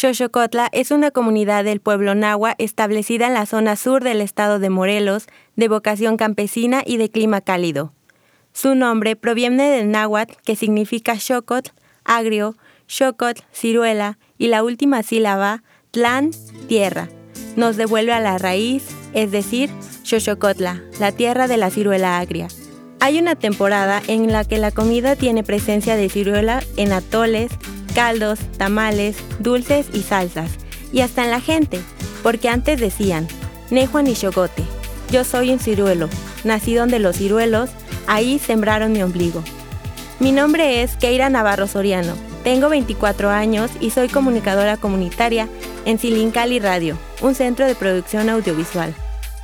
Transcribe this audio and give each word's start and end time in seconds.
Xochocotla 0.00 0.70
es 0.72 0.92
una 0.92 1.10
comunidad 1.10 1.62
del 1.62 1.80
pueblo 1.80 2.14
nahua 2.14 2.54
establecida 2.56 3.26
en 3.26 3.34
la 3.34 3.44
zona 3.44 3.76
sur 3.76 4.02
del 4.02 4.22
estado 4.22 4.58
de 4.58 4.70
Morelos, 4.70 5.26
de 5.56 5.68
vocación 5.68 6.16
campesina 6.16 6.82
y 6.86 6.96
de 6.96 7.10
clima 7.10 7.42
cálido. 7.42 7.92
Su 8.54 8.74
nombre 8.74 9.14
proviene 9.14 9.68
del 9.68 9.90
náhuatl, 9.90 10.36
que 10.42 10.56
significa 10.56 11.20
xocotl, 11.20 11.72
agrio, 12.02 12.56
xocotl, 12.86 13.42
ciruela, 13.52 14.16
y 14.38 14.48
la 14.48 14.64
última 14.64 15.02
sílaba, 15.02 15.64
tlán, 15.90 16.30
tierra. 16.66 17.10
Nos 17.56 17.76
devuelve 17.76 18.14
a 18.14 18.20
la 18.20 18.38
raíz, 18.38 18.86
es 19.12 19.30
decir, 19.30 19.68
Xochocotla, 20.04 20.82
la 20.98 21.12
tierra 21.12 21.46
de 21.46 21.58
la 21.58 21.68
ciruela 21.68 22.20
agria. 22.20 22.48
Hay 23.00 23.18
una 23.18 23.34
temporada 23.34 24.00
en 24.06 24.32
la 24.32 24.44
que 24.44 24.56
la 24.56 24.70
comida 24.70 25.14
tiene 25.14 25.44
presencia 25.44 25.94
de 25.96 26.08
ciruela 26.08 26.62
en 26.78 26.92
atoles, 26.92 27.50
caldos, 27.90 28.38
tamales, 28.56 29.16
dulces 29.38 29.86
y 29.92 30.02
salsas, 30.02 30.50
y 30.92 31.00
hasta 31.00 31.24
en 31.24 31.30
la 31.30 31.40
gente, 31.40 31.80
porque 32.22 32.48
antes 32.48 32.80
decían, 32.80 33.28
Nejuan 33.70 34.06
y 34.06 34.14
Xogote, 34.14 34.64
yo 35.10 35.24
soy 35.24 35.50
un 35.50 35.58
ciruelo, 35.58 36.08
nací 36.44 36.74
donde 36.74 36.98
los 36.98 37.16
ciruelos, 37.16 37.70
ahí 38.06 38.38
sembraron 38.38 38.92
mi 38.92 39.02
ombligo. 39.02 39.42
Mi 40.18 40.32
nombre 40.32 40.82
es 40.82 40.96
Keira 40.96 41.30
Navarro 41.30 41.66
Soriano, 41.66 42.14
tengo 42.44 42.68
24 42.68 43.28
años 43.30 43.70
y 43.80 43.90
soy 43.90 44.08
comunicadora 44.08 44.76
comunitaria 44.76 45.48
en 45.84 45.98
Silincali 45.98 46.58
Radio, 46.58 46.96
un 47.20 47.34
centro 47.34 47.66
de 47.66 47.74
producción 47.74 48.30
audiovisual. 48.30 48.94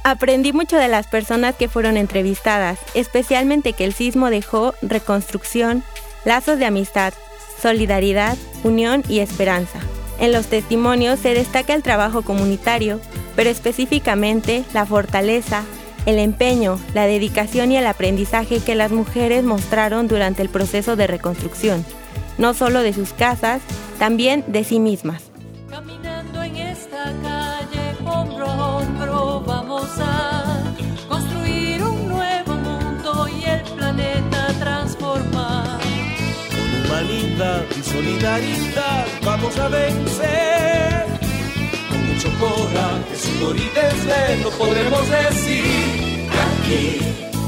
Aprendí 0.02 0.52
mucho 0.52 0.76
de 0.76 0.88
las 0.88 1.06
personas 1.08 1.56
que 1.56 1.68
fueron 1.68 1.96
entrevistadas, 1.96 2.78
especialmente 2.94 3.72
que 3.72 3.84
el 3.84 3.92
sismo 3.92 4.30
dejó 4.30 4.72
reconstrucción, 4.80 5.82
lazos 6.24 6.58
de 6.58 6.64
amistad, 6.64 7.12
solidaridad, 7.60 8.36
unión 8.64 9.02
y 9.08 9.20
esperanza. 9.20 9.80
En 10.18 10.32
los 10.32 10.46
testimonios 10.46 11.20
se 11.20 11.34
destaca 11.34 11.74
el 11.74 11.82
trabajo 11.82 12.22
comunitario, 12.22 13.00
pero 13.34 13.50
específicamente 13.50 14.64
la 14.72 14.86
fortaleza, 14.86 15.64
el 16.06 16.18
empeño, 16.18 16.78
la 16.94 17.06
dedicación 17.06 17.72
y 17.72 17.76
el 17.76 17.86
aprendizaje 17.86 18.60
que 18.60 18.74
las 18.74 18.92
mujeres 18.92 19.44
mostraron 19.44 20.08
durante 20.08 20.42
el 20.42 20.48
proceso 20.48 20.96
de 20.96 21.06
reconstrucción, 21.06 21.84
no 22.38 22.54
solo 22.54 22.82
de 22.82 22.92
sus 22.92 23.12
casas, 23.12 23.60
también 23.98 24.44
de 24.46 24.64
sí 24.64 24.80
mismas. 24.80 25.22
Solidaridad 37.96 39.06
vamos 39.24 39.58
a 39.58 39.68
vencer. 39.68 41.06
Con 41.88 42.06
mucho 42.06 42.28
coraje, 42.38 43.16
sudor 43.16 43.56
y 43.56 43.68
desvelo 43.70 44.50
podremos 44.50 45.08
decir 45.08 46.28
aquí 46.46 47.00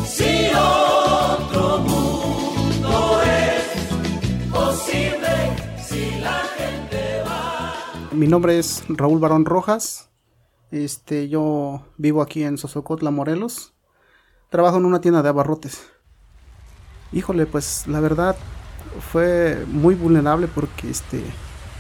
si 0.07 0.51
otro 0.57 1.79
mundo 1.81 3.21
es 3.23 4.51
posible 4.51 5.29
si 5.87 6.19
la 6.21 6.41
gente 6.57 7.23
va. 7.27 7.85
Mi 8.13 8.27
nombre 8.27 8.59
es 8.59 8.85
Raúl 8.89 9.21
Barón 9.21 9.45
Rojas. 9.45 10.09
Este, 10.71 11.29
yo 11.29 11.83
vivo 11.99 12.23
aquí 12.23 12.43
en 12.45 12.57
Sosocotla, 12.57 13.11
Morelos. 13.11 13.75
Trabajo 14.49 14.79
en 14.79 14.87
una 14.87 15.01
tienda 15.01 15.23
de 15.23 15.29
abarrotes. 15.29 15.91
Híjole, 17.13 17.47
pues 17.47 17.87
la 17.87 18.01
verdad 18.01 18.37
fue 19.01 19.65
muy 19.67 19.95
vulnerable 19.95 20.49
porque 20.49 20.91
este, 20.91 21.23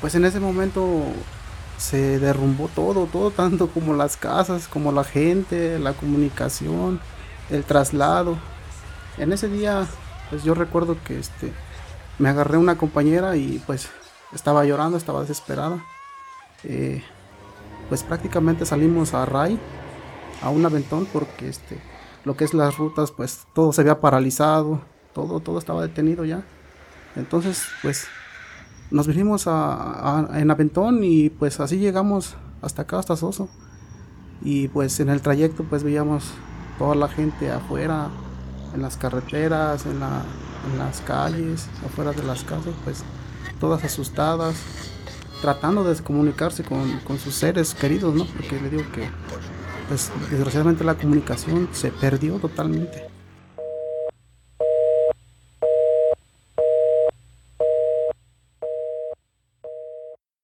pues 0.00 0.14
en 0.14 0.24
ese 0.24 0.40
momento 0.40 1.02
se 1.76 2.18
derrumbó 2.18 2.68
todo, 2.68 3.06
todo 3.06 3.30
tanto 3.30 3.68
como 3.68 3.94
las 3.94 4.16
casas, 4.16 4.68
como 4.68 4.92
la 4.92 5.04
gente, 5.04 5.78
la 5.78 5.92
comunicación, 5.92 7.00
el 7.50 7.64
traslado. 7.64 8.36
En 9.16 9.32
ese 9.32 9.48
día, 9.48 9.86
pues 10.30 10.42
yo 10.44 10.54
recuerdo 10.54 10.96
que 11.04 11.18
este, 11.18 11.52
me 12.18 12.28
agarré 12.28 12.58
una 12.58 12.76
compañera 12.76 13.36
y 13.36 13.62
pues 13.66 13.88
estaba 14.32 14.64
llorando, 14.64 14.96
estaba 14.96 15.20
desesperada. 15.20 15.84
Eh, 16.64 17.02
pues 17.88 18.02
prácticamente 18.02 18.66
salimos 18.66 19.14
a 19.14 19.24
Ray, 19.24 19.58
a 20.42 20.50
un 20.50 20.66
aventón, 20.66 21.06
porque 21.06 21.48
este, 21.48 21.78
lo 22.24 22.36
que 22.36 22.44
es 22.44 22.54
las 22.54 22.76
rutas, 22.76 23.12
pues 23.12 23.46
todo 23.54 23.72
se 23.72 23.80
había 23.80 24.00
paralizado, 24.00 24.80
todo, 25.14 25.40
todo 25.40 25.58
estaba 25.58 25.82
detenido 25.82 26.24
ya. 26.24 26.44
Entonces, 27.16 27.64
pues 27.82 28.06
nos 28.90 29.06
vinimos 29.06 29.44
a, 29.46 30.28
en 30.34 30.50
aventón 30.50 31.02
y 31.04 31.30
pues 31.30 31.60
así 31.60 31.78
llegamos 31.78 32.36
hasta 32.62 32.82
acá, 32.82 32.98
hasta 32.98 33.16
Soso. 33.16 33.48
Y 34.42 34.68
pues 34.68 34.98
en 35.00 35.08
el 35.08 35.20
trayecto 35.20 35.64
pues 35.64 35.82
veíamos 35.82 36.24
toda 36.78 36.94
la 36.94 37.08
gente 37.08 37.50
afuera, 37.50 38.08
en 38.74 38.82
las 38.82 38.96
carreteras, 38.96 39.84
en, 39.86 39.98
la- 40.00 40.22
en 40.72 40.78
las 40.78 41.00
calles, 41.00 41.66
afuera 41.84 42.12
de 42.12 42.22
las 42.22 42.44
casas, 42.44 42.74
pues 42.84 43.02
todas 43.60 43.82
asustadas, 43.84 44.54
tratando 45.40 45.82
de 45.84 46.00
comunicarse 46.02 46.62
con, 46.62 46.98
con 47.00 47.18
sus 47.18 47.34
seres 47.34 47.74
queridos, 47.74 48.14
¿no? 48.14 48.26
Porque 48.26 48.60
le 48.60 48.70
digo 48.70 48.84
que 48.92 49.08
pues 49.88 50.10
desgraciadamente 50.30 50.84
la 50.84 50.94
comunicación 50.94 51.68
se 51.72 51.90
perdió 51.90 52.34
totalmente. 52.38 53.08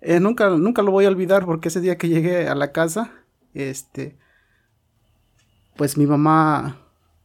Eh, 0.06 0.20
nunca, 0.20 0.50
nunca 0.50 0.82
lo 0.82 0.90
voy 0.90 1.06
a 1.06 1.08
olvidar 1.08 1.46
porque 1.46 1.68
ese 1.68 1.80
día 1.80 1.96
que 1.96 2.08
llegué 2.08 2.46
a 2.48 2.54
la 2.54 2.72
casa, 2.72 3.10
este, 3.54 4.18
pues 5.76 5.96
mi 5.96 6.06
mamá 6.06 6.76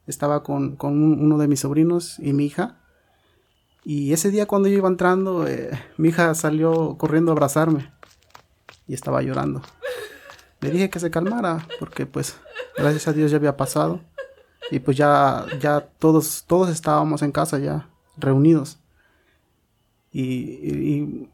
estaba 0.07 0.43
con, 0.43 0.75
con 0.77 0.93
un- 1.03 1.21
uno 1.21 1.37
de 1.37 1.47
mis 1.47 1.59
sobrinos 1.59 2.17
y 2.19 2.31
mi 2.33 2.45
hija. 2.45 2.77
Y 3.83 4.13
ese 4.13 4.31
día 4.31 4.45
cuando 4.45 4.69
yo 4.69 4.77
iba 4.77 4.87
entrando, 4.87 5.45
eh, 5.47 5.71
mi 5.97 6.09
hija 6.09 6.33
salió 6.35 6.97
corriendo 6.97 7.31
a 7.31 7.33
abrazarme 7.33 7.91
y 8.87 8.93
estaba 8.93 9.21
llorando. 9.21 9.61
Le 10.61 10.71
dije 10.71 10.89
que 10.89 10.99
se 10.99 11.11
calmara 11.11 11.65
porque 11.79 12.05
pues 12.05 12.37
gracias 12.77 13.07
a 13.07 13.13
Dios 13.13 13.31
ya 13.31 13.37
había 13.37 13.55
pasado 13.57 14.01
y 14.71 14.79
pues 14.79 14.95
ya, 14.97 15.45
ya 15.59 15.81
todos, 15.81 16.43
todos 16.47 16.69
estábamos 16.69 17.21
en 17.23 17.31
casa 17.31 17.59
ya 17.59 17.89
reunidos. 18.17 18.79
Y- 20.11 20.23
y 20.23 21.29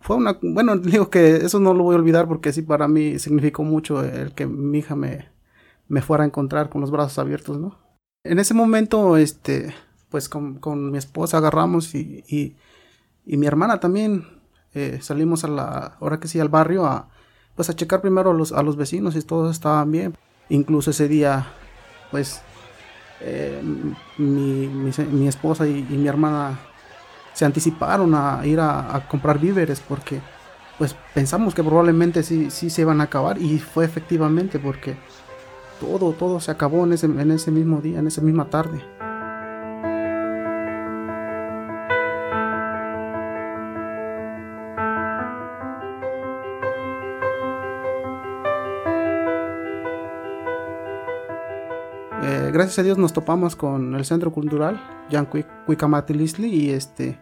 fue 0.00 0.16
una, 0.16 0.38
bueno, 0.42 0.76
digo 0.78 1.10
que 1.10 1.36
eso 1.36 1.60
no 1.60 1.74
lo 1.74 1.84
voy 1.84 1.94
a 1.94 1.98
olvidar 1.98 2.26
porque 2.26 2.52
sí 2.52 2.62
para 2.62 2.88
mí 2.88 3.18
significó 3.18 3.62
mucho 3.62 4.02
el 4.04 4.32
que 4.32 4.46
mi 4.46 4.78
hija 4.78 4.96
me, 4.96 5.28
me 5.88 6.02
fuera 6.02 6.24
a 6.24 6.26
encontrar 6.26 6.70
con 6.70 6.80
los 6.80 6.90
brazos 6.90 7.18
abiertos, 7.18 7.58
¿no? 7.58 7.78
En 8.24 8.38
ese 8.38 8.52
momento, 8.52 9.16
este, 9.16 9.74
pues 10.10 10.28
con, 10.28 10.56
con 10.56 10.90
mi 10.90 10.98
esposa 10.98 11.38
agarramos 11.38 11.94
y, 11.94 12.24
y, 12.28 12.54
y 13.24 13.36
mi 13.36 13.46
hermana 13.46 13.80
también 13.80 14.26
eh, 14.74 14.98
salimos 15.00 15.44
a 15.44 15.48
la, 15.48 15.96
ahora 16.00 16.20
que 16.20 16.28
sí, 16.28 16.38
al 16.38 16.48
barrio 16.48 16.84
a, 16.84 17.08
pues 17.54 17.70
a 17.70 17.74
checar 17.74 18.00
primero 18.00 18.30
a 18.30 18.34
los, 18.34 18.52
a 18.52 18.62
los 18.62 18.76
vecinos 18.76 19.14
si 19.14 19.22
todos 19.22 19.50
estaban 19.50 19.90
bien. 19.90 20.14
Incluso 20.48 20.90
ese 20.90 21.08
día, 21.08 21.46
pues, 22.10 22.42
eh, 23.20 23.62
mi, 24.18 24.66
mi, 24.66 24.90
mi 25.12 25.28
esposa 25.28 25.66
y, 25.66 25.86
y 25.88 25.96
mi 25.96 26.08
hermana 26.08 26.58
se 27.32 27.44
anticiparon 27.44 28.14
a 28.14 28.40
ir 28.44 28.60
a, 28.60 29.06
comprar 29.08 29.38
víveres 29.38 29.80
porque 29.80 30.20
pues 30.78 30.96
pensamos 31.14 31.54
que 31.54 31.62
probablemente 31.62 32.22
sí, 32.22 32.50
sí 32.50 32.70
se 32.70 32.82
iban 32.82 33.00
a 33.00 33.04
acabar 33.04 33.40
y 33.40 33.58
fue 33.58 33.84
efectivamente 33.84 34.58
porque 34.58 34.96
todo, 35.80 36.12
todo 36.12 36.40
se 36.40 36.50
acabó 36.50 36.84
en 36.84 36.92
ese, 36.92 37.06
en 37.06 37.30
ese 37.30 37.50
mismo 37.50 37.80
día, 37.80 37.98
en 37.98 38.06
esa 38.06 38.20
misma 38.20 38.48
tarde. 38.50 38.82
Eh, 52.22 52.50
gracias 52.52 52.78
a 52.78 52.82
Dios 52.82 52.98
nos 52.98 53.14
topamos 53.14 53.56
con 53.56 53.94
el 53.94 54.04
Centro 54.04 54.30
Cultural 54.30 54.78
Jan 55.10 55.26
Cuicamatilisli 55.66 56.48
y 56.48 56.70
este 56.70 57.18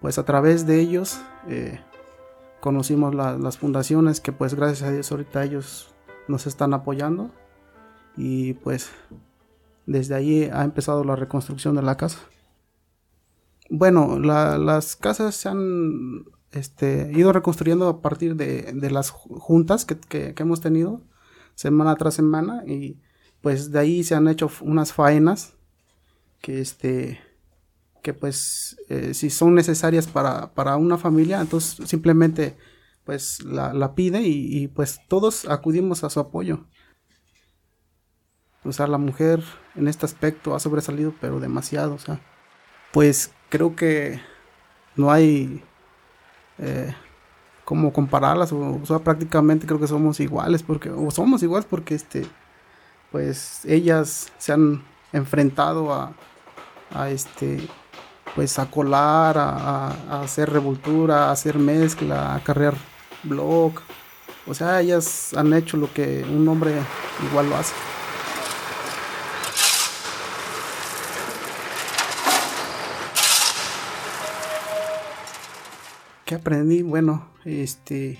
pues 0.00 0.18
a 0.18 0.24
través 0.24 0.66
de 0.66 0.80
ellos 0.80 1.20
eh, 1.48 1.80
conocimos 2.60 3.14
la- 3.14 3.38
las 3.38 3.58
fundaciones 3.58 4.20
que 4.20 4.32
pues 4.32 4.54
gracias 4.54 4.82
a 4.88 4.92
Dios 4.92 5.10
ahorita 5.10 5.44
ellos 5.44 5.94
nos 6.28 6.46
están 6.46 6.74
apoyando 6.74 7.30
y 8.16 8.54
pues 8.54 8.90
desde 9.86 10.14
ahí 10.14 10.44
ha 10.52 10.64
empezado 10.64 11.04
la 11.04 11.14
reconstrucción 11.16 11.76
de 11.76 11.82
la 11.82 11.96
casa. 11.96 12.18
Bueno, 13.68 14.18
la- 14.18 14.58
las 14.58 14.96
casas 14.96 15.34
se 15.34 15.48
han 15.48 16.24
este, 16.52 17.10
ido 17.12 17.32
reconstruyendo 17.32 17.88
a 17.88 18.00
partir 18.00 18.36
de, 18.36 18.72
de 18.72 18.90
las 18.90 19.12
ju- 19.12 19.38
juntas 19.38 19.84
que, 19.84 19.98
que- 19.98 20.34
que 20.34 20.42
hemos 20.42 20.60
tenido 20.60 21.02
semana 21.54 21.94
tras 21.96 22.14
semana 22.14 22.62
y 22.66 23.00
pues 23.40 23.70
de 23.72 23.78
ahí 23.78 24.04
se 24.04 24.14
han 24.14 24.28
hecho 24.28 24.50
unas 24.62 24.92
faenas 24.92 25.54
que 26.40 26.60
este 26.60 27.20
que 28.06 28.14
pues 28.14 28.76
eh, 28.88 29.14
si 29.14 29.30
son 29.30 29.56
necesarias 29.56 30.06
para, 30.06 30.54
para 30.54 30.76
una 30.76 30.96
familia 30.96 31.40
entonces 31.40 31.88
simplemente 31.88 32.56
pues 33.04 33.42
la, 33.42 33.96
pide 33.96 34.20
y, 34.22 34.68
pues 34.68 35.00
todos 35.08 35.44
acudimos 35.48 36.04
a 36.04 36.10
su 36.10 36.20
apoyo. 36.20 36.66
O 38.64 38.70
sea, 38.72 38.86
la 38.86 38.98
mujer 38.98 39.42
en 39.74 39.88
este 39.88 40.06
aspecto 40.06 40.54
ha 40.54 40.60
sobresalido, 40.60 41.14
pero 41.20 41.38
demasiado. 41.38 41.94
O 41.94 41.98
sea, 41.98 42.20
pues 42.92 43.32
creo 43.48 43.76
que 43.76 44.20
no 44.96 45.12
hay 45.12 45.62
eh, 46.58 46.94
cómo 47.64 47.92
compararlas. 47.92 48.52
O, 48.52 48.84
sea, 48.84 48.98
prácticamente 49.00 49.66
creo 49.66 49.78
que 49.78 49.86
somos 49.86 50.18
iguales, 50.18 50.64
porque, 50.64 50.90
o 50.90 51.08
somos 51.12 51.44
iguales 51.44 51.66
porque 51.68 51.94
este, 51.94 52.26
pues 53.12 53.64
ellas 53.64 54.32
se 54.38 54.52
han 54.52 54.84
enfrentado 55.12 55.94
a, 55.94 56.12
a 56.90 57.10
este, 57.10 57.68
pues 58.34 58.58
a 58.58 58.70
colar, 58.70 59.36
a, 59.38 60.22
hacer 60.22 60.50
revoltura, 60.50 61.28
a 61.28 61.30
hacer 61.32 61.58
mezcla, 61.58 62.34
a 62.34 62.40
carrear 62.40 62.74
blog. 63.22 63.74
O 64.46 64.54
sea, 64.54 64.80
ellas 64.80 65.32
han 65.34 65.52
hecho 65.52 65.76
lo 65.76 65.92
que 65.92 66.24
un 66.24 66.46
hombre 66.48 66.72
igual 67.30 67.48
lo 67.48 67.56
hace. 67.56 67.74
¿Qué 76.24 76.34
aprendí? 76.34 76.82
Bueno, 76.82 77.28
este. 77.44 78.18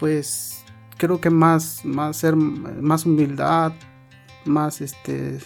Pues 0.00 0.64
creo 0.98 1.20
que 1.20 1.30
más, 1.30 1.84
más 1.84 2.16
ser 2.16 2.36
más 2.36 3.06
humildad, 3.06 3.72
más 4.44 4.80
este 4.80 5.38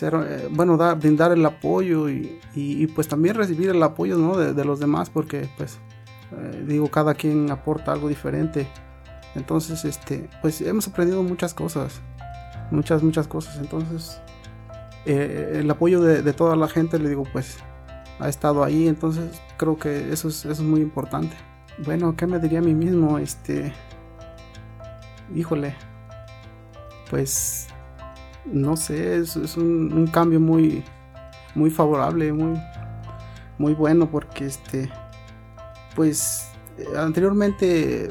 eh, 0.00 0.48
bueno, 0.50 0.76
dar, 0.76 0.98
brindar 0.98 1.32
el 1.32 1.44
apoyo 1.44 2.08
y, 2.08 2.86
pues 2.94 3.08
también 3.08 3.34
recibir 3.34 3.70
el 3.70 3.82
apoyo 3.82 4.16
¿no? 4.16 4.36
de, 4.36 4.54
de, 4.54 4.64
los 4.64 4.80
demás 4.80 5.10
porque 5.10 5.48
pues 5.56 5.78
eh, 6.38 6.64
digo, 6.66 6.88
cada 6.88 7.14
quien 7.14 7.50
aporta 7.50 7.92
algo 7.92 8.08
diferente. 8.08 8.66
Entonces, 9.34 9.84
este, 9.84 10.28
pues 10.40 10.60
hemos 10.60 10.88
aprendido 10.88 11.22
muchas 11.22 11.54
cosas, 11.54 12.00
muchas, 12.70 13.02
muchas 13.02 13.28
cosas. 13.28 13.56
Entonces, 13.58 14.20
eh, 15.06 15.58
el 15.60 15.70
apoyo 15.70 16.00
de, 16.00 16.32
toda 16.32 16.56
la 16.56 16.68
gente, 16.68 16.98
le 16.98 17.08
digo, 17.08 17.24
pues 17.32 17.58
ha 18.18 18.28
estado 18.28 18.64
ahí. 18.64 18.88
Entonces, 18.88 19.40
creo 19.56 19.78
que 19.78 20.12
eso 20.12 20.28
es, 20.28 20.44
eso 20.44 20.50
es 20.50 20.60
muy 20.60 20.80
importante. 20.80 21.36
Bueno, 21.84 22.14
¿qué 22.16 22.26
me 22.26 22.38
diría 22.38 22.58
a 22.58 22.62
mí 22.62 22.74
mismo? 22.74 23.18
Este, 23.18 23.72
híjole, 25.34 25.74
pues, 27.10 27.68
no 28.44 28.76
sé, 28.76 29.18
es, 29.18 29.56
un, 29.56 30.08
cambio 30.12 30.40
muy, 30.40 30.84
muy 31.54 31.70
favorable, 31.70 32.32
muy, 32.32 32.58
muy 33.58 33.74
bueno 33.74 34.10
porque 34.10 34.46
este 34.46 34.90
pues 35.94 36.48
anteriormente 36.96 38.10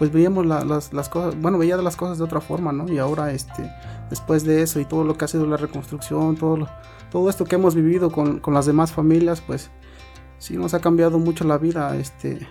pues 0.00 0.10
veíamos 0.10 0.46
las, 0.46 0.88
cosas, 1.10 1.38
bueno, 1.38 1.58
veía 1.58 1.76
las 1.76 1.94
cosas 1.94 2.16
de 2.16 2.24
otra 2.24 2.40
forma, 2.40 2.72
¿no? 2.72 2.90
Y 2.90 2.96
ahora, 2.96 3.32
este, 3.32 3.70
después 4.08 4.44
de 4.44 4.62
eso 4.62 4.80
y 4.80 4.86
todo 4.86 5.04
lo 5.04 5.18
que 5.18 5.26
ha 5.26 5.28
sido 5.28 5.44
la 5.44 5.58
reconstrucción, 5.58 6.36
todo, 6.36 6.66
todo 7.10 7.28
esto 7.28 7.44
que 7.44 7.56
hemos 7.56 7.74
vivido 7.74 8.10
con, 8.10 8.40
las 8.46 8.64
demás 8.64 8.92
familias, 8.92 9.42
pues 9.42 9.70
sí 10.38 10.56
nos 10.56 10.72
ha 10.72 10.80
cambiado 10.80 11.18
mucho 11.18 11.44
la 11.44 11.58
vida, 11.58 11.94
este, 11.96 12.48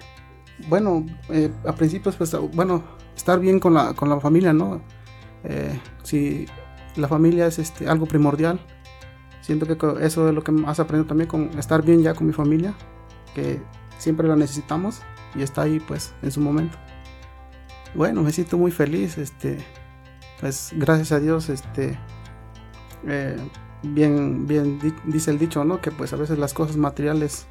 bueno, 0.68 1.04
eh, 1.30 1.52
a 1.66 1.74
principios, 1.74 2.16
pues, 2.18 2.38
bueno, 2.54 2.84
estar 3.16 3.40
bien 3.40 3.60
con 3.60 3.74
la, 3.74 3.96
con 3.96 4.10
la 4.10 4.20
familia, 4.20 4.54
¿no? 4.54 4.82
Eh, 5.44 5.80
si 6.04 6.46
la 6.96 7.08
familia 7.08 7.48
es 7.48 7.60
este, 7.60 7.88
algo 7.88 8.06
primordial, 8.06 8.60
siento 9.42 9.66
que 9.66 10.06
eso 10.06 10.30
es 10.30 10.36
lo 10.36 10.44
que 10.44 10.54
has 10.68 10.80
aprendido 10.80 11.08
también, 11.08 11.28
con 11.28 11.58
estar 11.58 11.84
bien 11.84 12.02
ya 12.02 12.14
con 12.14 12.28
mi 12.28 12.34
familia, 12.34 12.74
que 13.34 13.62
siempre 13.98 14.28
la 14.28 14.36
necesitamos 14.36 15.02
y 15.36 15.42
está 15.42 15.64
ahí 15.64 15.80
pues 15.80 16.14
en 16.22 16.32
su 16.32 16.42
momento. 16.42 16.78
Bueno, 17.96 18.22
me 18.22 18.32
siento 18.32 18.58
muy 18.58 18.72
feliz, 18.72 19.18
este, 19.18 19.58
pues 20.40 20.72
gracias 20.76 21.12
a 21.12 21.20
Dios, 21.20 21.50
este, 21.50 21.98
eh, 23.08 23.38
bien, 23.84 24.48
bien 24.48 24.80
dice 25.06 25.32
el 25.32 25.40
dicho, 25.40 25.64
¿no? 25.64 25.82
Que 25.82 25.92
pues 25.92 26.14
a 26.14 26.16
veces 26.16 26.38
las 26.38 26.54
cosas 26.54 26.78
materiales 26.78 27.48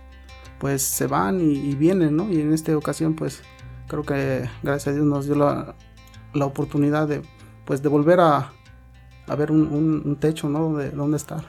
pues 0.58 0.82
se 0.82 1.06
van 1.06 1.40
y, 1.40 1.74
vienen, 1.74 2.16
¿no? 2.16 2.30
Y 2.30 2.40
en 2.40 2.52
esta 2.52 2.76
ocasión 2.76 3.14
pues 3.14 3.42
creo 3.86 4.02
que 4.02 4.48
gracias 4.62 4.88
a 4.88 4.92
Dios 4.92 5.06
nos 5.06 5.26
dio 5.26 5.34
la, 5.34 5.74
la 6.34 6.44
oportunidad 6.46 7.08
de 7.08 7.22
pues 7.64 7.82
de 7.82 7.88
volver 7.88 8.20
a, 8.20 8.52
a 9.28 9.34
ver 9.34 9.50
un, 9.50 10.02
un, 10.04 10.16
techo, 10.16 10.48
¿no? 10.48 10.76
De 10.76 10.90
dónde 10.90 11.16
estar. 11.16 11.42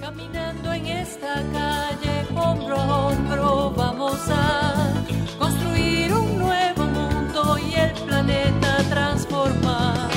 Caminando 0.00 0.72
en 0.72 0.86
esta 0.86 1.34
calle, 1.52 2.26
hombro 2.34 2.76
a 2.76 3.08
hombro, 3.08 3.72
vamos 3.76 4.18
a 4.30 4.92
construir 5.38 6.12
un 6.12 6.38
nuevo 6.38 6.84
mundo 6.84 7.58
y 7.58 7.74
el 7.74 7.92
planeta 8.06 8.78
transformar. 8.88 10.08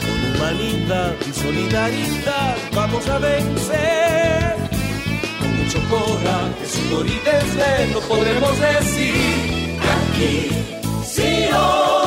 Con 0.00 0.36
humanidad 0.36 1.14
y 1.28 1.32
solidaridad 1.32 2.56
vamos 2.74 3.08
a 3.08 3.18
vencer. 3.18 4.56
Con 5.38 5.56
mucho 5.58 5.78
coraje, 5.90 6.66
sudor 6.66 7.06
y 7.06 7.18
desdén 7.24 7.92
no 7.92 8.00
podremos 8.00 8.58
decir 8.60 9.78
aquí 9.82 10.50
si 11.04 11.46
otro 11.52 11.97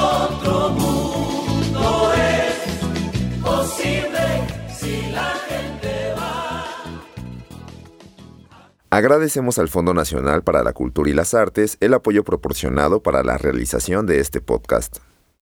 Agradecemos 8.94 9.58
al 9.58 9.70
Fondo 9.70 9.94
Nacional 9.94 10.44
para 10.44 10.64
la 10.64 10.74
Cultura 10.74 11.10
y 11.10 11.14
las 11.14 11.34
Artes 11.34 11.78
el 11.80 11.94
apoyo 11.94 12.26
proporcionado 12.26 13.02
para 13.02 13.24
la 13.24 13.38
realización 13.38 14.06
de 14.06 14.20
este 14.20 14.42
podcast. 14.42 14.98